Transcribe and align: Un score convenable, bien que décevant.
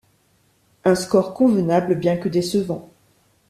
Un 0.83 0.95
score 0.95 1.35
convenable, 1.35 1.93
bien 1.93 2.17
que 2.17 2.27
décevant. 2.27 2.89